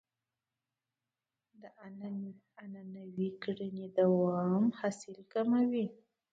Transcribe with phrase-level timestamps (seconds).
[1.61, 1.63] د
[2.61, 5.85] عنعنوي کرنې دوام حاصل کموي.